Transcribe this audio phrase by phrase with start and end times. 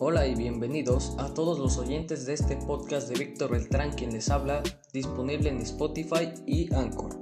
[0.00, 4.28] Hola y bienvenidos a todos los oyentes de este podcast de Víctor Beltrán quien les
[4.28, 4.60] habla,
[4.92, 7.16] disponible en Spotify y Anchor.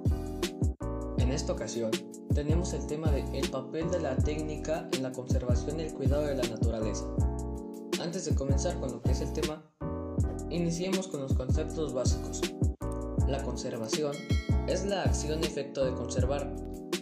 [1.19, 1.91] En esta ocasión
[2.35, 6.25] tenemos el tema de el papel de la técnica en la conservación y el cuidado
[6.25, 7.05] de la naturaleza.
[8.01, 9.63] Antes de comenzar con lo que es el tema,
[10.49, 12.41] iniciemos con los conceptos básicos.
[13.29, 14.13] La conservación
[14.67, 16.51] es la acción-efecto de conservar,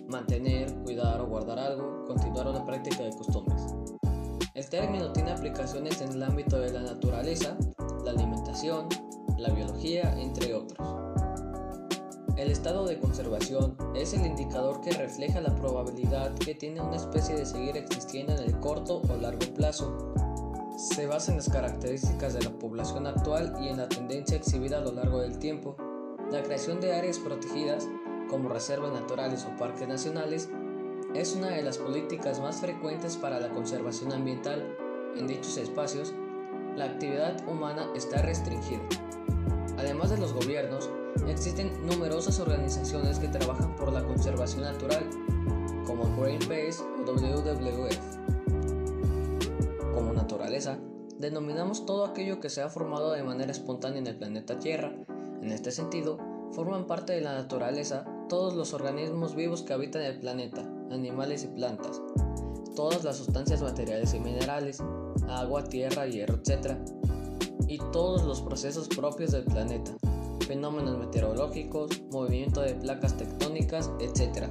[0.08, 3.62] mantener, cuidar o guardar algo, continuar una práctica de costumbres.
[4.60, 7.56] El término tiene aplicaciones en el ámbito de la naturaleza,
[8.04, 8.90] la alimentación,
[9.38, 10.86] la biología, entre otros.
[12.36, 17.36] El estado de conservación es el indicador que refleja la probabilidad que tiene una especie
[17.36, 20.12] de seguir existiendo en el corto o largo plazo.
[20.76, 24.82] Se basa en las características de la población actual y en la tendencia exhibida a
[24.82, 25.74] lo largo del tiempo.
[26.30, 27.88] La creación de áreas protegidas,
[28.28, 30.50] como reservas naturales o parques nacionales,
[31.14, 34.76] es una de las políticas más frecuentes para la conservación ambiental.
[35.16, 36.14] En dichos espacios,
[36.76, 38.82] la actividad humana está restringida.
[39.76, 40.88] Además de los gobiernos,
[41.28, 45.04] existen numerosas organizaciones que trabajan por la conservación natural,
[45.84, 47.98] como Greenpeace o WWF.
[49.92, 50.78] Como naturaleza,
[51.18, 54.94] denominamos todo aquello que se ha formado de manera espontánea en el planeta Tierra.
[55.42, 56.18] En este sentido,
[56.52, 61.48] forman parte de la naturaleza todos los organismos vivos que habitan el planeta, animales y
[61.48, 62.00] plantas,
[62.74, 64.82] todas las sustancias materiales y minerales,
[65.28, 66.76] agua, tierra, hierro, etc.
[67.68, 69.92] Y todos los procesos propios del planeta,
[70.46, 74.48] fenómenos meteorológicos, movimiento de placas tectónicas, etc.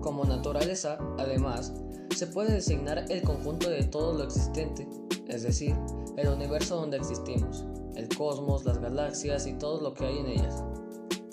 [0.00, 1.72] Como naturaleza, además,
[2.14, 4.88] se puede designar el conjunto de todo lo existente,
[5.28, 5.76] es decir,
[6.16, 7.64] el universo donde existimos,
[7.96, 10.62] el cosmos, las galaxias y todo lo que hay en ellas.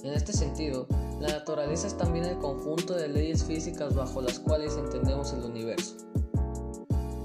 [0.03, 0.87] En este sentido,
[1.19, 5.95] la naturaleza es también el conjunto de leyes físicas bajo las cuales entendemos el universo.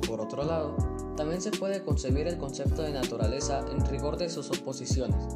[0.06, 0.76] Por otro lado,
[1.16, 5.26] también se puede concebir el concepto de naturaleza en rigor de sus oposiciones.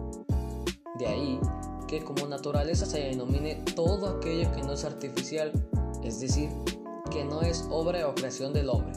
[0.98, 1.38] De ahí
[1.86, 5.52] que como naturaleza se denomine todo aquello que no es artificial,
[6.02, 6.50] es decir,
[7.10, 8.92] que no es obra o creación del hombre.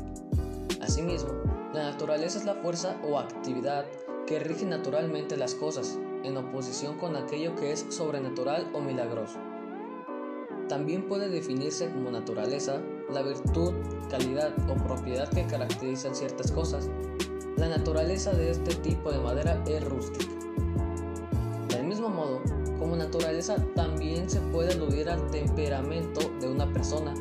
[0.81, 1.29] Asimismo,
[1.73, 3.85] la naturaleza es la fuerza o actividad
[4.25, 9.39] que rige naturalmente las cosas, en oposición con aquello que es sobrenatural o milagroso.
[10.69, 12.79] También puede definirse como naturaleza
[13.11, 13.73] la virtud,
[14.07, 16.87] calidad o propiedad que caracterizan ciertas cosas.
[17.57, 20.31] La naturaleza de este tipo de madera es rústica.
[21.69, 22.43] Del mismo modo,
[22.77, 27.15] como naturaleza también se puede aludir al temperamento de una persona.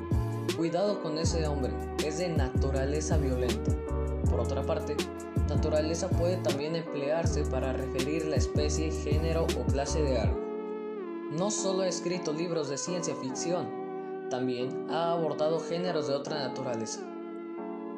[0.55, 1.73] Cuidado con ese hombre,
[2.05, 3.73] es de naturaleza violenta.
[4.29, 4.95] Por otra parte,
[5.49, 10.48] naturaleza puede también emplearse para referir la especie, género o clase de algo.
[11.31, 17.01] No solo ha escrito libros de ciencia ficción, también ha abordado géneros de otra naturaleza.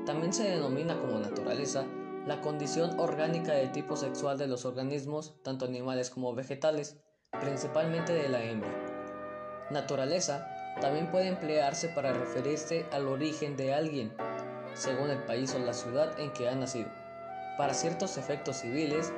[0.04, 1.86] También se denomina como naturaleza
[2.26, 6.96] la condición orgánica de tipo sexual de los organismos, tanto animales como vegetales,
[7.40, 8.70] principalmente de la hembra.
[9.70, 10.48] Naturaleza
[10.80, 14.12] también puede emplearse para referirse al origen de alguien,
[14.74, 16.90] según el país o la ciudad en que ha nacido.
[17.56, 19.12] Para ciertos efectos civiles,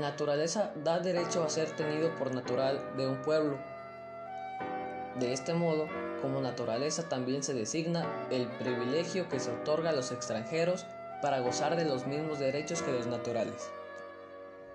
[0.00, 3.58] la naturaleza da derecho a ser tenido por natural de un pueblo.
[5.18, 5.88] De este modo,
[6.22, 10.86] como naturaleza también se designa el privilegio que se otorga a los extranjeros
[11.20, 13.70] para gozar de los mismos derechos que los naturales.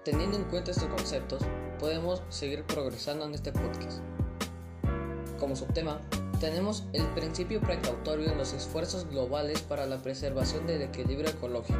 [0.03, 1.41] Teniendo en cuenta estos conceptos,
[1.79, 3.99] podemos seguir progresando en este podcast.
[5.39, 5.99] Como subtema,
[6.39, 11.79] tenemos el principio precautorio en los esfuerzos globales para la preservación del equilibrio ecológico.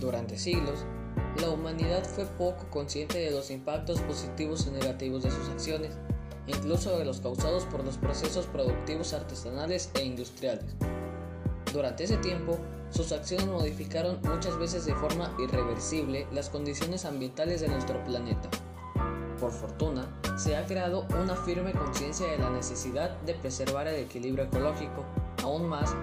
[0.00, 0.84] Durante siglos,
[1.40, 5.92] la humanidad fue poco consciente de los impactos positivos y negativos de sus acciones,
[6.46, 10.64] incluso de los causados por los procesos productivos artesanales e industriales.
[11.72, 12.58] Durante ese tiempo,
[12.90, 18.48] sus acciones modificaron muchas veces de forma irreversible las condiciones ambientales de nuestro planeta.
[19.40, 20.08] Por fortuna,
[20.38, 25.04] se ha creado una firme conciencia de la necesidad de preservar el equilibrio ecológico,
[25.42, 25.94] aún más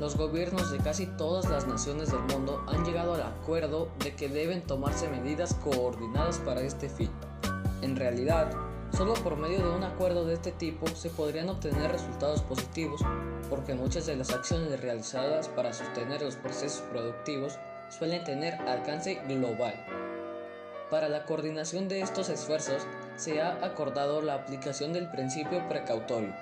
[0.00, 4.28] los gobiernos de casi todas las naciones del mundo han llegado al acuerdo de que
[4.28, 7.10] deben tomarse medidas coordinadas para este fin.
[7.82, 8.50] En realidad,
[8.96, 13.00] solo por medio de un acuerdo de este tipo se podrían obtener resultados positivos,
[13.48, 17.58] porque muchas de las acciones realizadas para sostener los procesos productivos
[17.88, 19.74] suelen tener alcance global.
[20.90, 22.86] Para la coordinación de estos esfuerzos
[23.16, 26.34] se ha acordado la aplicación del principio precautorio,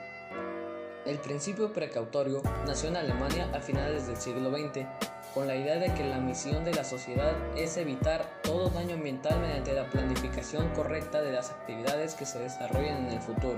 [1.05, 4.87] el principio precautorio nació en Alemania a finales del siglo XX,
[5.35, 9.41] con la idea de que la misión de la sociedad es evitar todo daño ambiental
[9.41, 13.57] mediante la planificación correcta de las actividades que se desarrollen en el futuro.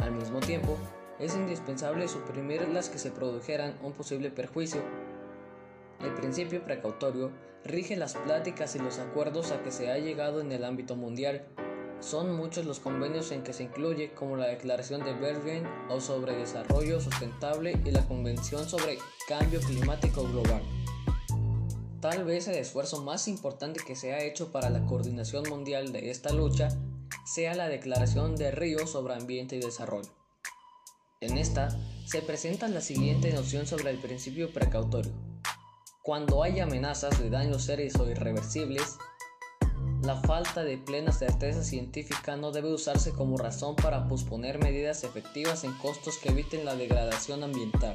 [0.00, 0.76] Al mismo tiempo,
[1.18, 4.82] es indispensable suprimir las que se produjeran un posible perjuicio.
[6.00, 7.30] El principio precautorio
[7.64, 11.46] rige las pláticas y los acuerdos a que se ha llegado en el ámbito mundial.
[12.04, 16.36] Son muchos los convenios en que se incluye, como la Declaración de Bergen o sobre
[16.36, 20.60] Desarrollo Sustentable y la Convención sobre Cambio Climático Global.
[22.02, 26.10] Tal vez el esfuerzo más importante que se ha hecho para la coordinación mundial de
[26.10, 26.68] esta lucha
[27.24, 30.10] sea la Declaración de Río sobre Ambiente y Desarrollo.
[31.22, 31.70] En esta
[32.04, 35.12] se presenta la siguiente noción sobre el principio precautorio.
[36.02, 38.98] Cuando hay amenazas de daños serios o irreversibles,
[40.04, 45.64] la falta de plena certeza científica no debe usarse como razón para posponer medidas efectivas
[45.64, 47.94] en costos que eviten la degradación ambiental.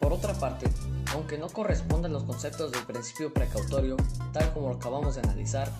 [0.00, 0.68] Por otra parte,
[1.12, 3.96] aunque no correspondan los conceptos del principio precautorio,
[4.32, 5.70] tal como lo acabamos de analizar,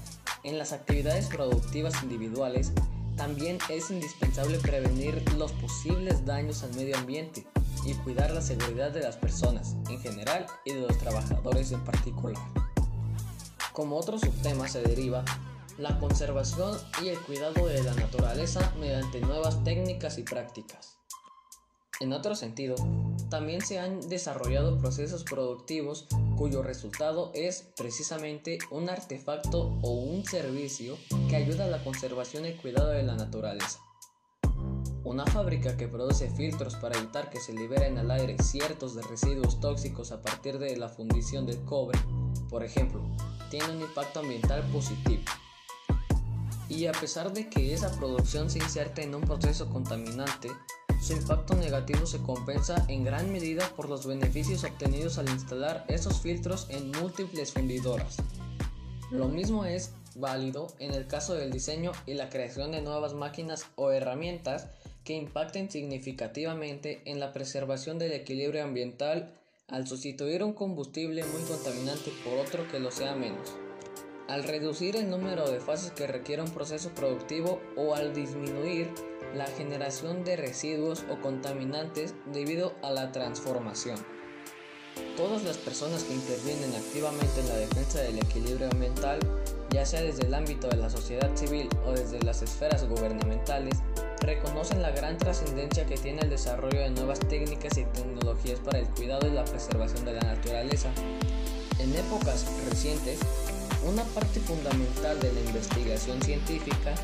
[0.45, 2.73] en las actividades productivas individuales
[3.17, 7.45] también es indispensable prevenir los posibles daños al medio ambiente
[7.85, 12.37] y cuidar la seguridad de las personas en general y de los trabajadores en particular.
[13.77, 15.23] Como otro subtema se deriva
[15.77, 20.97] la conservación y el cuidado de la naturaleza mediante nuevas técnicas y prácticas.
[22.01, 22.75] En otro sentido,
[23.29, 26.07] también se han desarrollado procesos productivos
[26.39, 30.97] cuyo resultado es precisamente un artefacto o un servicio
[31.29, 33.79] que ayuda a la conservación y cuidado de la naturaleza.
[35.05, 40.13] Una fábrica que produce filtros para evitar que se liberen al aire ciertos residuos tóxicos
[40.13, 41.99] a partir de la fundición del cobre,
[42.51, 43.01] por ejemplo,
[43.51, 45.23] tiene un impacto ambiental positivo.
[46.69, 50.51] Y a pesar de que esa producción se inserte en un proceso contaminante,
[51.01, 56.21] su impacto negativo se compensa en gran medida por los beneficios obtenidos al instalar esos
[56.21, 58.17] filtros en múltiples fundidoras.
[59.11, 63.67] Lo mismo es válido en el caso del diseño y la creación de nuevas máquinas
[63.77, 64.67] o herramientas
[65.05, 69.33] que impacten significativamente en la preservación del equilibrio ambiental
[69.69, 73.57] al sustituir un combustible muy contaminante por otro que lo sea menos,
[74.29, 78.89] al reducir el número de fases que requiere un proceso productivo o al disminuir
[79.35, 83.97] la generación de residuos o contaminantes debido a la transformación.
[85.17, 89.19] Todas las personas que intervienen activamente en la defensa del equilibrio ambiental,
[89.71, 93.79] ya sea desde el ámbito de la sociedad civil o desde las esferas gubernamentales,
[94.21, 98.89] reconocen la gran trascendencia que tiene el desarrollo de nuevas técnicas y tecnologías para el
[98.89, 100.89] cuidado y la preservación de la naturaleza.
[101.79, 103.21] En épocas recientes,
[103.87, 106.95] una parte fundamental de la investigación científica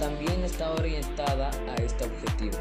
[0.00, 2.58] también está orientada a este objetivo.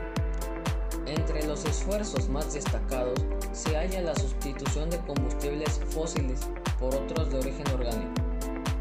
[1.08, 3.19] Entre los esfuerzos más destacados
[3.54, 6.42] se halla la sustitución de combustibles fósiles
[6.80, 8.13] por otros de origen orgánico,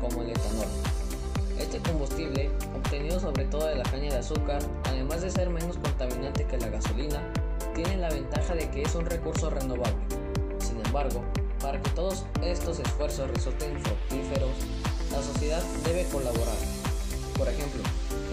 [0.00, 0.66] como el etanol.
[1.58, 2.50] Este combustible,
[2.90, 6.70] obtenido sobre todo de la caña de azúcar, además de ser menos contaminante que la
[6.70, 7.22] gasolina,
[7.72, 9.94] tiene la ventaja de que es un recurso renovable.
[10.58, 11.22] Sin embargo,
[11.62, 14.50] para que todos estos esfuerzos resulten fructíferos,
[15.12, 16.56] la sociedad debe colaborar.
[17.38, 17.80] Por ejemplo,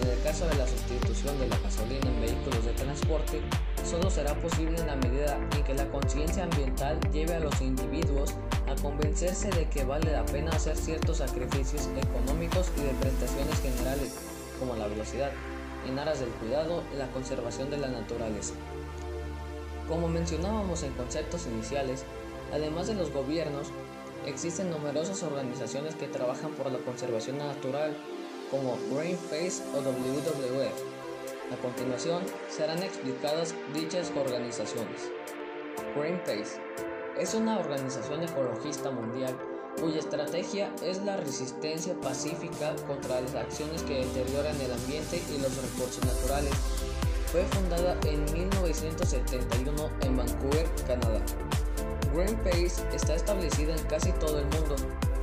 [0.02, 3.42] en el caso de la sustitución de la gasolina en vehículos de transporte,
[3.88, 8.34] solo será posible en la medida en que la conciencia ambiental lleve a los individuos
[8.68, 14.14] a convencerse de que vale la pena hacer ciertos sacrificios económicos y de prestaciones generales,
[14.60, 15.32] como la velocidad,
[15.88, 18.54] en aras del cuidado y la conservación de la naturaleza.
[19.88, 22.04] Como mencionábamos en conceptos iniciales,
[22.52, 23.70] además de los gobiernos,
[24.26, 27.96] existen numerosas organizaciones que trabajan por la conservación natural,
[28.52, 30.98] como Greenpeace o WWF.
[31.54, 35.10] A continuación serán explicadas dichas organizaciones.
[35.96, 36.60] Greenpeace
[37.18, 39.36] es una organización ecologista mundial
[39.80, 45.56] cuya estrategia es la resistencia pacífica contra las acciones que deterioran el ambiente y los
[45.56, 46.54] recursos naturales.
[47.32, 51.22] Fue fundada en 1971 en Vancouver, Canadá.
[52.14, 54.76] Greenpeace está establecida en casi todo el mundo,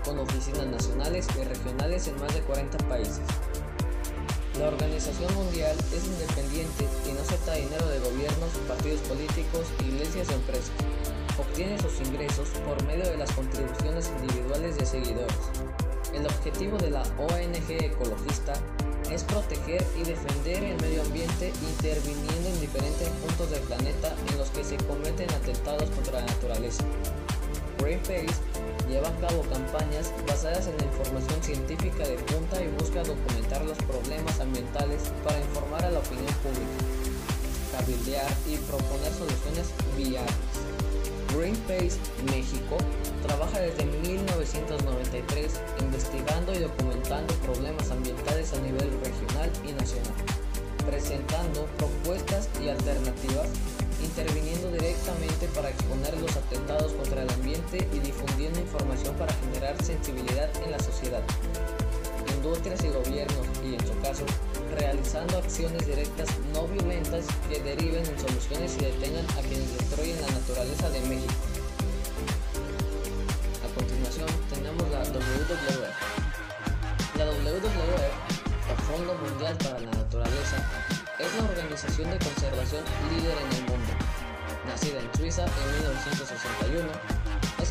[0.05, 3.23] con oficinas nacionales y regionales en más de 40 países.
[4.59, 10.35] La organización mundial es independiente y no acepta dinero de gobiernos, partidos políticos, iglesias o
[10.35, 10.71] empresas.
[11.37, 15.37] Obtiene sus ingresos por medio de las contribuciones individuales de seguidores.
[16.13, 18.53] El objetivo de la ONG ecologista
[19.11, 24.49] es proteger y defender el medio ambiente interviniendo en diferentes puntos del planeta en los
[24.51, 26.85] que se cometen atentados contra la naturaleza.
[27.79, 28.35] Greenpeace
[28.89, 34.39] lleva a cabo campañas basadas en información científica de punta y busca documentar los problemas
[34.39, 36.85] ambientales para informar a la opinión pública,
[37.73, 40.74] cabildear y proponer soluciones viables.
[41.37, 41.99] Greenpeace
[42.31, 42.77] México
[43.27, 50.15] trabaja desde 1993 investigando y documentando problemas ambientales a nivel regional y nacional,
[50.87, 53.49] presentando propuestas y alternativas
[54.03, 60.51] interviniendo directamente para exponer los atentados contra el ambiente y difundiendo información para generar sensibilidad
[60.63, 61.23] en la sociedad.
[62.33, 64.25] Industrias y gobiernos, y en su caso,
[64.79, 70.31] realizando acciones directas no violentas que deriven en soluciones y detengan a quienes destruyen la
[70.31, 71.35] naturaleza de México.
[73.65, 76.25] A continuación tenemos la WWF.
[77.19, 78.13] La WWF,
[78.71, 80.57] o Fondo Mundial para la Naturaleza,
[81.19, 83.93] es la organización de conservación líder en el mundo.
[84.67, 87.24] Nacida en Suiza en 1961, es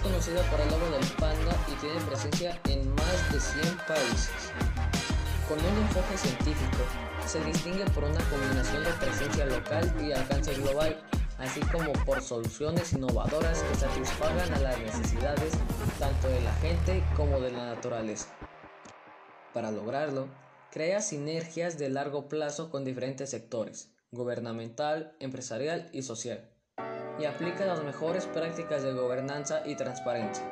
[0.03, 4.51] conocida por el logo del panda y tiene presencia en más de 100 países.
[5.47, 6.83] Con un enfoque científico,
[7.25, 11.01] se distingue por una combinación de presencia local y alcance global,
[11.37, 15.53] así como por soluciones innovadoras que satisfagan a las necesidades
[15.99, 18.27] tanto de la gente como de la naturaleza.
[19.53, 20.27] Para lograrlo,
[20.71, 26.49] crea sinergias de largo plazo con diferentes sectores, gubernamental, empresarial y social,
[27.19, 30.43] y aplica las mejores prácticas de gobernanza y transparencia.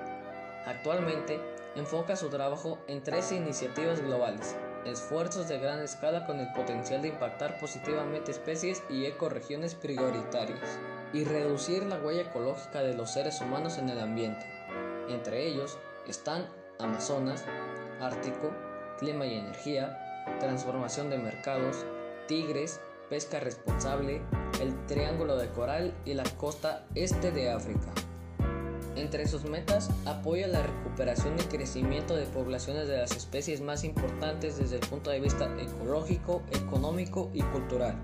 [0.65, 1.39] Actualmente,
[1.75, 7.09] enfoca su trabajo en tres iniciativas globales, esfuerzos de gran escala con el potencial de
[7.09, 10.79] impactar positivamente especies y ecorregiones prioritarias
[11.13, 14.45] y reducir la huella ecológica de los seres humanos en el ambiente.
[15.09, 15.77] Entre ellos
[16.07, 16.47] están
[16.79, 17.45] Amazonas,
[17.99, 18.51] Ártico,
[18.99, 19.97] Clima y Energía,
[20.39, 21.85] Transformación de Mercados,
[22.27, 22.79] Tigres,
[23.11, 24.21] Pesca Responsable,
[24.61, 27.91] el Triángulo de Coral y la costa este de África.
[28.95, 34.57] Entre sus metas, apoya la recuperación y crecimiento de poblaciones de las especies más importantes
[34.57, 37.99] desde el punto de vista ecológico, económico y cultural.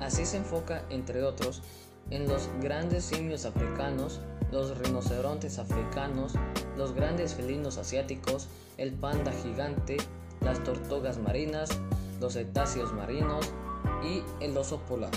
[0.00, 1.60] Así se enfoca, entre otros,
[2.08, 4.22] en los grandes simios africanos,
[4.52, 6.32] los rinocerontes africanos,
[6.78, 8.48] los grandes felinos asiáticos,
[8.78, 9.98] el panda gigante,
[10.40, 11.68] las tortugas marinas,
[12.20, 13.52] los cetáceos marinos
[14.02, 15.10] y el oso polar.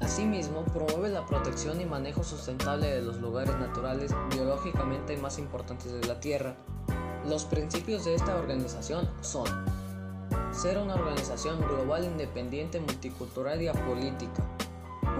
[0.00, 6.06] Asimismo, promueve la protección y manejo sustentable de los lugares naturales biológicamente más importantes de
[6.06, 6.56] la Tierra.
[7.26, 9.46] Los principios de esta organización son
[10.52, 14.42] ser una organización global independiente, multicultural y apolítica,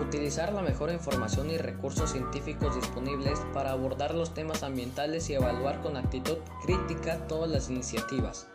[0.01, 5.83] utilizar la mejor información y recursos científicos disponibles para abordar los temas ambientales y evaluar
[5.83, 8.49] con actitud crítica todas las iniciativas,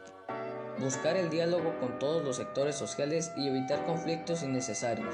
[0.80, 5.14] buscar el diálogo con todos los sectores sociales y evitar conflictos innecesarios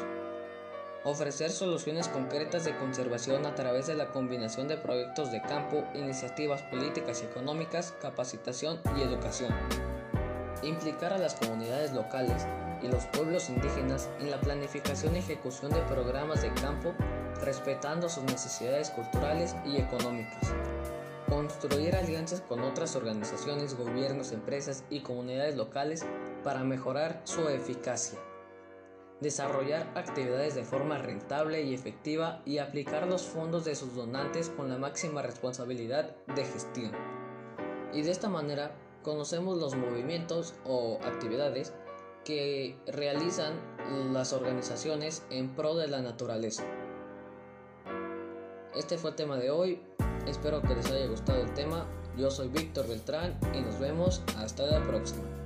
[1.04, 6.62] ofrecer soluciones concretas de conservación a través de la combinación de proyectos de campo, iniciativas
[6.64, 9.52] políticas y económicas, capacitación y educación.
[10.62, 12.46] Implicar a las comunidades locales
[12.84, 16.94] y los pueblos indígenas en la planificación y ejecución de programas de campo,
[17.42, 20.54] respetando sus necesidades culturales y económicas.
[21.32, 26.06] Construir alianzas con otras organizaciones, gobiernos, empresas y comunidades locales
[26.44, 28.20] para mejorar su eficacia
[29.22, 34.68] desarrollar actividades de forma rentable y efectiva y aplicar los fondos de sus donantes con
[34.68, 36.92] la máxima responsabilidad de gestión.
[37.94, 41.74] Y de esta manera conocemos los movimientos o actividades
[42.26, 43.54] que realizan
[44.12, 46.64] las organizaciones en pro de la naturaleza.
[48.76, 49.82] Este fue el tema de hoy,
[50.28, 51.86] espero que les haya gustado el tema,
[52.18, 55.41] yo soy Víctor Beltrán y nos vemos hasta la próxima.